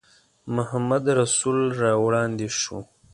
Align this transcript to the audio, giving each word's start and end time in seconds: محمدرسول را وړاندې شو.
محمدرسول 0.55 1.59
را 1.79 1.91
وړاندې 2.03 2.47
شو. 2.59 2.77